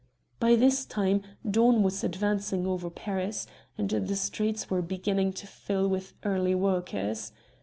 By 0.39 0.55
this 0.55 0.83
time 0.87 1.21
dawn 1.47 1.83
was 1.83 2.03
advancing 2.03 2.65
over 2.65 2.89
Paris, 2.89 3.45
and 3.77 3.87
the 3.87 4.15
streets 4.15 4.67
were 4.67 4.81
beginning 4.81 5.31
to 5.33 5.45
fill 5.45 5.87
with 5.87 6.13
early 6.23 6.55
workers. 6.55 7.31